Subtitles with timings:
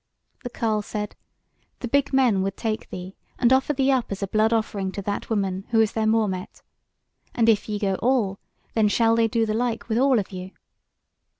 [0.43, 1.15] The carle said:
[1.81, 5.01] "The big men would take thee, and offer thee up as a blood offering to
[5.03, 6.63] that woman, who is their Mawmet.
[7.35, 8.39] And if ye go all,
[8.73, 10.53] then shall they do the like with all of you."